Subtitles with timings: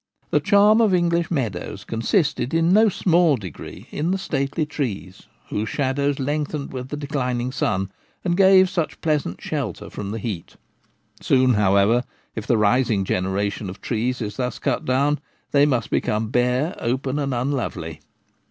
[0.31, 5.69] The charm of English meadows consisted in no small degree in the stately trees, whose
[5.69, 6.25] shadows 56 T/ie Gamekeeper at Home.
[6.65, 7.91] lengthened with the declining sun
[8.25, 10.55] and gave such pleasant shelter from the heat.
[11.21, 12.03] Soon, however,
[12.33, 15.19] if the rising generation of trees is thus cut down,
[15.51, 17.99] they must become bare, open, and unlovely.